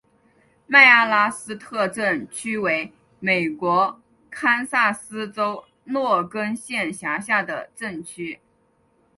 [0.65, 8.39] 麦阿拉斯特镇区为美国堪萨斯州洛根县辖下的镇区。